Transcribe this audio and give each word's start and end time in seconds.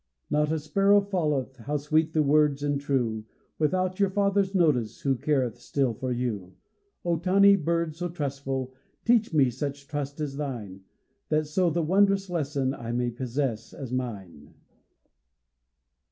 "Not 0.31 0.51
a 0.51 0.57
sparrow 0.57 0.99
falleth," 0.99 1.57
How 1.57 1.77
sweet 1.77 2.13
the 2.13 2.23
words 2.23 2.63
and 2.63 2.81
true 2.81 3.25
"Without 3.59 3.99
your 3.99 4.09
Father's 4.09 4.55
notice," 4.55 5.01
Who 5.01 5.15
careth 5.15 5.59
still 5.59 5.93
for 5.93 6.11
you; 6.11 6.55
O 7.05 7.19
tiny 7.19 7.55
bird, 7.55 7.95
so 7.95 8.09
trustful, 8.09 8.73
Teach 9.05 9.31
me 9.31 9.51
such 9.51 9.87
trust 9.87 10.19
as 10.19 10.37
thine, 10.37 10.81
That 11.29 11.45
so 11.45 11.69
the 11.69 11.83
wondrous 11.83 12.31
lesson 12.31 12.73
I 12.73 12.91
may 12.91 13.11
possess 13.11 13.73
as 13.75 13.91
mine. 13.93 14.55